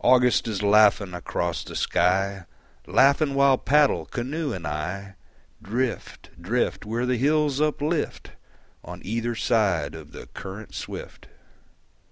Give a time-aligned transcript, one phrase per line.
[0.00, 2.46] August is laughing across the sky,
[2.84, 5.14] Laughing while paddle, canoe and I,
[5.62, 8.32] Drift, drift, Where the hills uplift
[8.82, 11.28] On either side of the current swift.